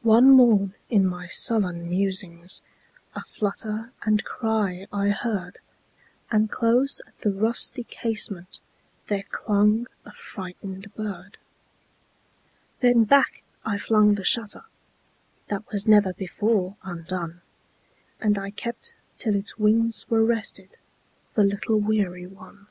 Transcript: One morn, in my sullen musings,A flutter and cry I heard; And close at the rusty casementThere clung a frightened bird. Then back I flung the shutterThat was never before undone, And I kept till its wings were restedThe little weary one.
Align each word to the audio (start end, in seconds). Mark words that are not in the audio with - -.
One 0.00 0.30
morn, 0.30 0.72
in 0.88 1.06
my 1.06 1.26
sullen 1.26 1.90
musings,A 1.90 3.22
flutter 3.26 3.92
and 4.02 4.24
cry 4.24 4.86
I 4.90 5.10
heard; 5.10 5.58
And 6.30 6.50
close 6.50 7.02
at 7.06 7.18
the 7.20 7.30
rusty 7.30 7.84
casementThere 7.84 9.28
clung 9.28 9.86
a 10.06 10.12
frightened 10.12 10.90
bird. 10.94 11.36
Then 12.80 13.04
back 13.04 13.42
I 13.62 13.76
flung 13.76 14.14
the 14.14 14.22
shutterThat 14.24 15.70
was 15.70 15.86
never 15.86 16.14
before 16.14 16.78
undone, 16.82 17.42
And 18.20 18.38
I 18.38 18.48
kept 18.48 18.94
till 19.18 19.34
its 19.34 19.58
wings 19.58 20.06
were 20.08 20.24
restedThe 20.24 20.76
little 21.44 21.78
weary 21.78 22.26
one. 22.26 22.68